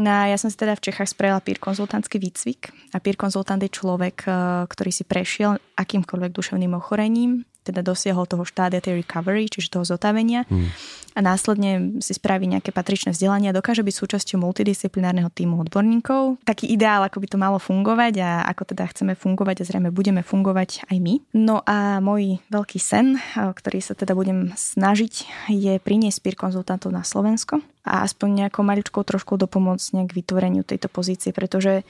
[0.00, 3.68] No ja som si teda v Čechách spravila peer konzultantský výcvik a peer konzultant je
[3.68, 4.32] človek, eh,
[4.72, 10.48] ktorý si prešiel akýmkoľvek duševným ochorením teda dosiahol toho štádia tej recovery, čiže toho zotavenia
[10.48, 10.68] hmm.
[11.16, 16.40] a následne si spraví nejaké patričné vzdelanie a dokáže byť súčasťou multidisciplinárneho týmu odborníkov.
[16.48, 20.24] Taký ideál, ako by to malo fungovať a ako teda chceme fungovať a zrejme budeme
[20.24, 21.14] fungovať aj my.
[21.36, 27.04] No a môj veľký sen, ktorý sa teda budem snažiť, je priniesť peer konzultantov na
[27.04, 31.84] Slovensko a aspoň nejakou maličkou trošku dopomôcť nejak vytvoreniu tejto pozície, pretože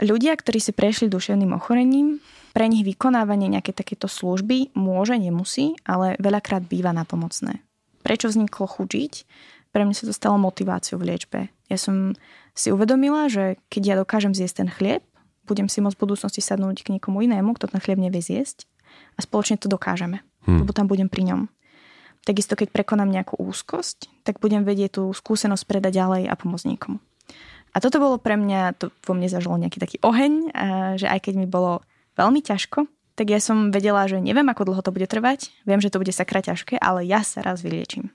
[0.00, 2.20] ľudia, ktorí si prešli duševným ochorením,
[2.56, 7.60] pre nich vykonávanie nejaké takéto služby môže, nemusí, ale veľakrát býva napomocné.
[8.00, 9.12] Prečo vzniklo chučiť?
[9.76, 11.52] Pre mňa sa to stalo motiváciou v liečbe.
[11.68, 12.16] Ja som
[12.56, 15.04] si uvedomila, že keď ja dokážem zjesť ten chlieb,
[15.44, 18.64] budem si môcť v budúcnosti sadnúť k niekomu inému, kto ten chlieb nevie zjesť
[19.14, 20.64] a spoločne to dokážeme, hmm.
[20.64, 21.40] lebo tam budem pri ňom.
[22.24, 26.98] Takisto, keď prekonám nejakú úzkosť, tak budem vedieť tú skúsenosť predať ďalej a pomôcť niekomu.
[27.76, 30.48] A toto bolo pre mňa, to vo mne zažilo nejaký taký oheň,
[30.96, 31.84] že aj keď mi bolo
[32.16, 32.88] veľmi ťažko,
[33.20, 36.08] tak ja som vedela, že neviem, ako dlho to bude trvať, viem, že to bude
[36.08, 38.08] sakra ťažké, ale ja sa raz vyliečím.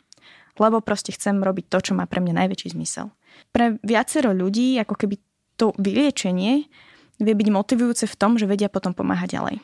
[0.58, 3.14] Lebo proste chcem robiť to, čo má pre mňa najväčší zmysel.
[3.54, 5.22] Pre viacero ľudí, ako keby
[5.62, 6.66] to vyliečenie
[7.22, 9.56] vie byť motivujúce v tom, že vedia potom pomáhať ďalej.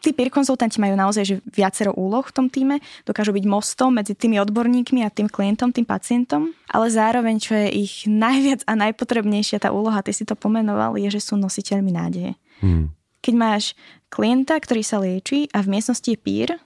[0.00, 4.16] Tí peer konzultanti majú naozaj že viacero úloh v tom týme, dokážu byť mostom medzi
[4.16, 9.60] tými odborníkmi a tým klientom, tým pacientom, ale zároveň, čo je ich najviac a najpotrebnejšia
[9.60, 12.32] tá úloha, ty si to pomenoval, je, že sú nositeľmi nádeje.
[12.64, 12.92] Hmm.
[13.20, 13.76] Keď máš
[14.08, 16.56] klienta, ktorý sa lieči a v miestnosti je pír,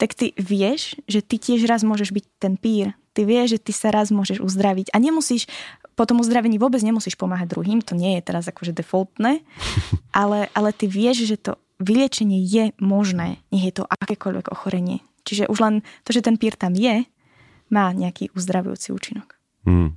[0.00, 2.96] tak ty vieš, že ty tiež raz môžeš byť ten pír.
[3.12, 4.94] Ty vieš, že ty sa raz môžeš uzdraviť.
[4.94, 5.44] A nemusíš,
[5.92, 9.44] po tom uzdravení vôbec nemusíš pomáhať druhým, to nie je teraz akože defaultné,
[10.16, 15.00] ale, ale ty vieš, že to vyliečenie je možné, nech je to akékoľvek ochorenie.
[15.24, 17.08] Čiže už len to, že ten pír tam je,
[17.72, 19.38] má nejaký uzdravujúci účinok.
[19.64, 19.96] Hmm.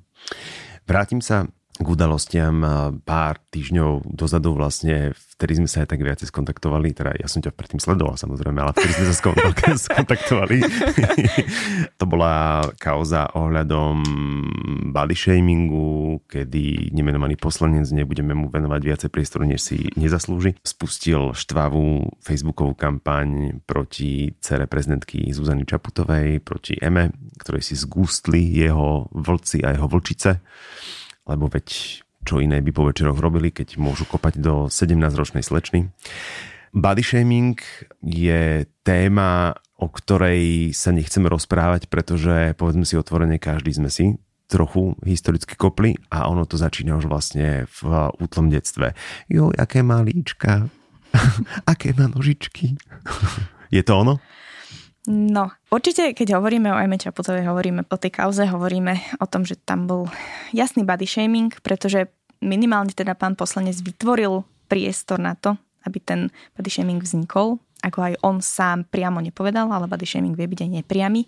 [0.87, 2.61] Vrátim sa k udalostiam
[3.01, 7.49] pár týždňov dozadu vlastne, vtedy sme sa aj tak viacej skontaktovali, teda ja som ťa
[7.49, 9.15] predtým sledoval samozrejme, ale vtedy sme sa
[9.89, 10.57] skontaktovali.
[11.99, 14.05] to bola kauza ohľadom
[14.93, 22.21] body shamingu, kedy nemenovaný poslanec, nebudeme mu venovať viacej priestoru, než si nezaslúži, spustil štvavú
[22.21, 27.09] facebookovú kampaň proti cere prezidentky Zuzany Čaputovej, proti Eme,
[27.41, 30.37] ktorej si zgústli jeho vlci a jeho vlčice
[31.27, 35.91] lebo veď čo iné by po večeroch robili, keď môžu kopať do 17-ročnej slečny.
[36.73, 37.59] Body shaming
[38.01, 44.97] je téma, o ktorej sa nechceme rozprávať, pretože povedzme si otvorene, každý sme si trochu
[45.05, 47.81] historicky kopli a ono to začína už vlastne v
[48.21, 48.97] útlom detstve.
[49.29, 50.01] Jo, aké má
[51.69, 52.73] aké má nožičky.
[53.75, 54.17] je to ono?
[55.03, 59.59] No, určite, keď hovoríme o Eme Čaputovej, hovoríme o tej kauze, hovoríme o tom, že
[59.59, 60.07] tam bol
[60.55, 62.07] jasný body shaming, pretože
[62.39, 68.13] minimálne teda pán poslanec vytvoril priestor na to, aby ten body shaming vznikol, ako aj
[68.23, 71.27] on sám priamo nepovedal, ale body shaming vie byť aj nepriamy.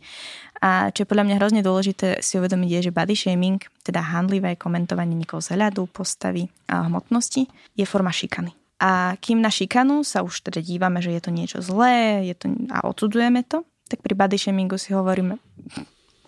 [0.63, 4.55] A čo je podľa mňa hrozne dôležité si uvedomiť je, že body shaming, teda handlivé
[4.55, 7.43] komentovanie niekoho z hľadu, postavy a hmotnosti,
[7.75, 8.55] je forma šikany.
[8.75, 12.51] A kým na šikanu sa už teda dívame, že je to niečo zlé je to,
[12.75, 15.39] a odsudzujeme to, tak pri body shamingu si hovoríme,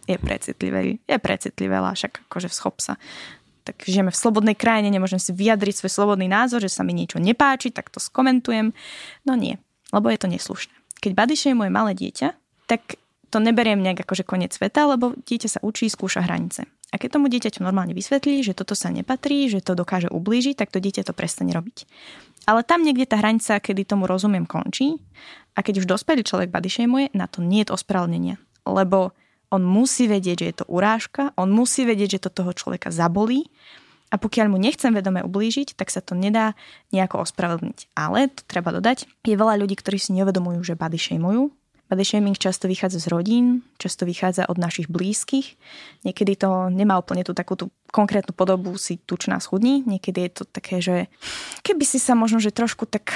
[0.08, 2.96] je precitlivé, je precitlivé, však akože schop sa.
[3.68, 7.20] Tak žijeme v slobodnej krajine, nemôžem si vyjadriť svoj slobodný názor, že sa mi niečo
[7.20, 8.72] nepáči, tak to skomentujem.
[9.28, 9.60] No nie,
[9.92, 10.72] lebo je to neslušné.
[11.04, 12.32] Keď body shamuje malé dieťa,
[12.72, 12.96] tak
[13.28, 16.64] to neberiem nejak akože koniec sveta, lebo dieťa sa učí, skúša hranice.
[16.92, 20.72] A keď tomu dieťaťu normálne vysvetlí, že toto sa nepatrí, že to dokáže ublížiť, tak
[20.72, 21.84] to dieťa to prestane robiť.
[22.48, 25.04] Ale tam niekde tá hranica, kedy tomu rozumiem, končí.
[25.60, 26.72] A keď už dospelý človek body
[27.12, 28.40] na to nie je ospravedlnenie.
[28.64, 29.12] Lebo
[29.52, 33.52] on musí vedieť, že je to urážka, on musí vedieť, že to toho človeka zabolí
[34.08, 36.56] a pokiaľ mu nechcem vedome ublížiť, tak sa to nedá
[36.96, 37.92] nejako ospravedlniť.
[37.96, 41.00] Ale, to treba dodať, je veľa ľudí, ktorí si neuvedomujú, že body
[41.88, 45.56] Body shaming často vychádza z rodín, často vychádza od našich blízkych.
[46.04, 49.88] Niekedy to nemá úplne tú takú tú konkrétnu podobu si tučná schudní.
[49.88, 51.08] Niekedy je to také, že
[51.64, 53.16] keby si sa možno, že trošku tak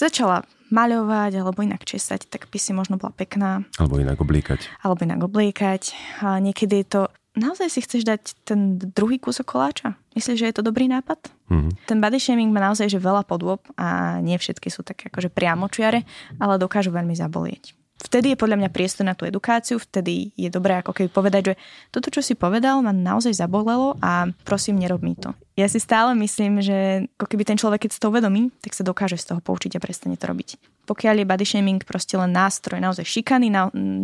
[0.00, 3.68] začala maľovať alebo inak česať, tak by si možno bola pekná.
[3.76, 4.64] Alebo inak oblíkať.
[4.80, 5.92] Alebo inak oblíkať.
[6.24, 7.02] A niekedy je to
[7.36, 9.94] naozaj si chceš dať ten druhý kúsok koláča?
[10.16, 11.20] Myslíš, že je to dobrý nápad?
[11.52, 11.72] Mm-hmm.
[11.84, 16.08] Ten body shaming má naozaj že veľa podôb a nie všetky sú také akože priamočiare,
[16.40, 20.78] ale dokážu veľmi zabolieť vtedy je podľa mňa priestor na tú edukáciu, vtedy je dobré
[20.80, 21.54] ako keby povedať, že
[21.88, 25.32] toto, čo si povedal, ma naozaj zabolelo a prosím, nerob mi to.
[25.56, 28.84] Ja si stále myslím, že ako keby ten človek, keď si to uvedomí, tak sa
[28.84, 30.60] dokáže z toho poučiť a prestane to robiť.
[30.84, 33.48] Pokiaľ je body shaming proste len nástroj, naozaj šikaný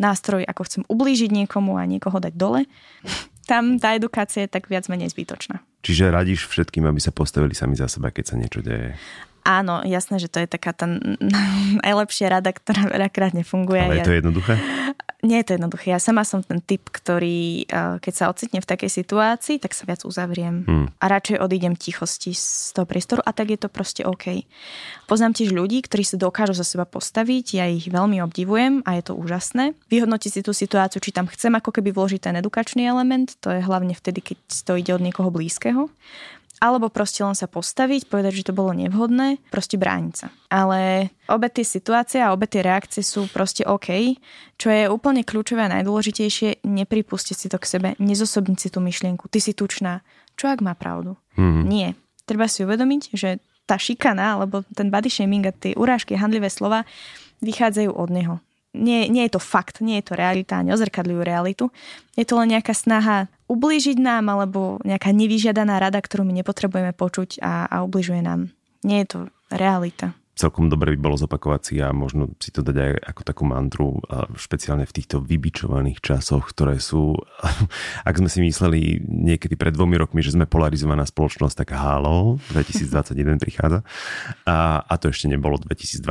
[0.01, 2.65] nástroj, ako chcem ublížiť niekomu a niekoho dať dole,
[3.51, 5.61] tam tá edukácia je tak viac menej zbytočná.
[5.83, 8.95] Čiže radíš všetkým, aby sa postavili sami za seba, keď sa niečo deje?
[9.43, 10.87] Áno, jasné, že to je taká tá
[11.83, 13.83] najlepšia rada, ktorá veľakrát nefunguje.
[13.83, 14.55] Ale je to jednoduché?
[15.23, 15.95] Nie je to jednoduché.
[15.95, 19.87] Ja sama som ten typ, ktorý, eh, keď sa ocitne v takej situácii, tak sa
[19.87, 20.67] viac uzavriem.
[20.67, 20.87] Hmm.
[20.99, 24.43] A radšej odídem tichosti z toho priestoru a tak je to proste OK.
[25.07, 29.03] Poznám tiež ľudí, ktorí sa dokážu za seba postaviť, ja ich veľmi obdivujem a je
[29.07, 29.79] to úžasné.
[29.95, 33.63] Vyhodnotiť si tú situáciu, či tam chcem ako keby vložiť ten edukačný element, to je
[33.63, 35.87] hlavne vtedy, keď to ide od niekoho blízkeho
[36.63, 40.31] alebo proste len sa postaviť, povedať, že to bolo nevhodné, proste brániť sa.
[40.47, 44.15] Ale obe tie situácie a obe tie reakcie sú proste OK.
[44.63, 49.27] Čo je úplne kľúčové a najdôležitejšie, nepripustiť si to k sebe, nezosobniť si tú myšlienku.
[49.27, 50.07] Ty si tučná.
[50.39, 51.19] Čo ak má pravdu?
[51.35, 51.65] Mm-hmm.
[51.67, 51.99] Nie.
[52.23, 56.87] Treba si uvedomiť, že tá šikana, alebo ten body shaming a tie urážky, handlivé slova
[57.43, 58.35] vychádzajú od neho
[58.73, 61.69] nie, nie je to fakt, nie je to realita, neozrkadľujú realitu.
[62.17, 67.45] Je to len nejaká snaha ublížiť nám alebo nejaká nevyžiadaná rada, ktorú my nepotrebujeme počuť
[67.45, 68.49] a, a ubližuje nám.
[68.81, 69.19] Nie je to
[69.53, 73.43] realita celkom dobre by bolo zopakovať si a možno si to dať aj ako takú
[73.45, 73.89] mantru,
[74.35, 77.15] špeciálne v týchto vybičovaných časoch, ktoré sú,
[78.09, 83.39] ak sme si mysleli niekedy pred dvomi rokmi, že sme polarizovaná spoločnosť, tak halo, 2021
[83.39, 83.87] prichádza
[84.49, 86.03] a, a to ešte nebolo 2022.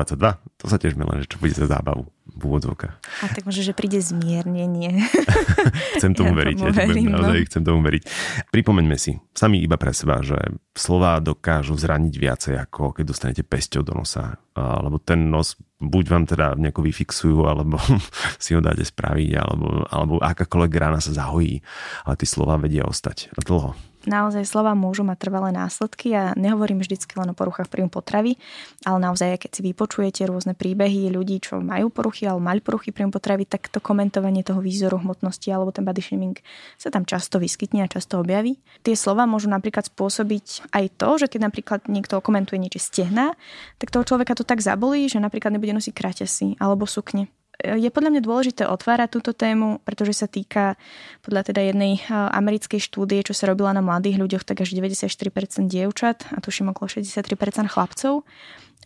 [0.62, 2.08] To sa tiež len, že čo bude za zábavu
[2.42, 2.96] v úvodzovkách.
[3.22, 5.06] A tak možno, že príde zmiernenie.
[6.02, 7.48] chcem tomu ja veriť, tomu ja verím, naozaj no.
[7.48, 8.04] chcem tomu veriť.
[8.50, 10.38] Pripomeňme si, sami iba pre seba, že
[10.74, 14.42] slova dokážu zraniť viacej, ako keď dostanete pesťou do nosa.
[14.58, 17.78] Alebo ten nos buď vám teda nejako vyfixujú, alebo
[18.44, 21.62] si ho dáte spraviť, alebo, alebo akákoľvek rána sa zahojí.
[22.10, 27.14] Ale tie slova vedia ostať dlho naozaj slova môžu mať trvalé následky a nehovorím vždycky
[27.18, 28.38] len o poruchách príjmu potravy,
[28.86, 33.14] ale naozaj, keď si vypočujete rôzne príbehy ľudí, čo majú poruchy alebo mali poruchy príjmu
[33.14, 36.38] potravy, tak to komentovanie toho výzoru hmotnosti alebo ten body shaming
[36.78, 38.62] sa tam často vyskytne a často objaví.
[38.86, 43.34] Tie slova môžu napríklad spôsobiť aj to, že keď napríklad niekto komentuje niečo stehna,
[43.82, 47.28] tak toho človeka to tak zabolí, že napríklad nebude nosiť kraťasy alebo sukne
[47.62, 50.76] je podľa mňa dôležité otvárať túto tému, pretože sa týka
[51.22, 56.28] podľa teda jednej americkej štúdie, čo sa robila na mladých ľuďoch, tak až 94% dievčat
[56.34, 58.26] a tuším okolo 63% chlapcov.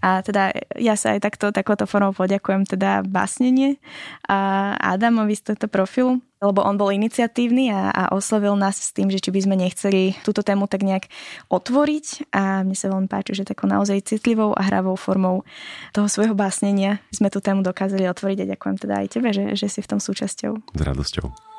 [0.03, 3.79] A teda ja sa aj takto, takouto formou poďakujem teda básnenie
[4.27, 9.23] Adamovi z tohto profilu, lebo on bol iniciatívny a, a oslovil nás s tým, že
[9.23, 11.07] či by sme nechceli túto tému tak nejak
[11.47, 15.47] otvoriť a mne sa veľmi páči, že takou naozaj citlivou a hravou formou
[15.95, 19.71] toho svojho básnenia sme tú tému dokázali otvoriť a ďakujem teda aj tebe, že, že
[19.71, 20.53] si v tom súčasťou.
[20.75, 21.54] S radosťou.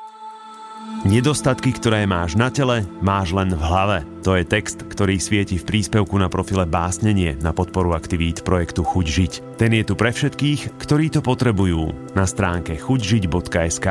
[1.05, 4.01] Nedostatky, ktoré máš na tele, máš len v hlave.
[4.25, 9.05] To je text, ktorý svieti v príspevku na profile Básnenie na podporu aktivít projektu Chuť
[9.05, 9.33] žiť.
[9.61, 13.89] Ten je tu pre všetkých, ktorí to potrebujú na stránke chuťžiť.sk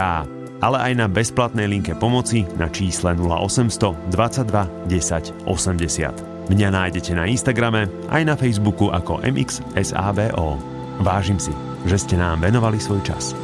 [0.56, 6.48] ale aj na bezplatnej linke pomoci na čísle 0800 22 10 80.
[6.48, 10.56] Mňa nájdete na Instagrame aj na Facebooku ako MXSABO.
[11.02, 11.52] Vážim si,
[11.84, 13.36] že ste nám venovali svoj čas.